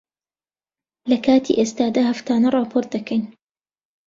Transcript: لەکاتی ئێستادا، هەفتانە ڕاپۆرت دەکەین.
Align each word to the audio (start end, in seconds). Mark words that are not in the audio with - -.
لەکاتی 1.11 1.57
ئێستادا، 1.59 2.01
هەفتانە 2.09 2.49
ڕاپۆرت 2.55 2.89
دەکەین. 2.95 3.23